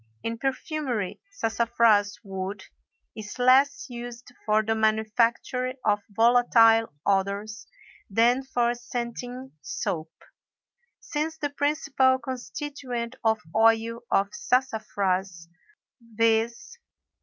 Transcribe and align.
In 0.23 0.39
perfumery 0.39 1.21
sassafras 1.29 2.17
wood 2.23 2.63
is 3.15 3.37
less 3.37 3.85
used 3.87 4.31
for 4.47 4.63
the 4.63 4.73
manufacture 4.73 5.75
of 5.85 6.01
volatile 6.09 6.91
odors 7.05 7.67
than 8.09 8.41
for 8.41 8.73
scenting 8.73 9.51
soap. 9.61 10.09
Since 10.99 11.37
the 11.37 11.51
principal 11.51 12.17
constituent 12.17 13.15
of 13.23 13.41
oil 13.55 13.99
of 14.09 14.29
sassafras, 14.33 15.47
viz. 16.01 16.79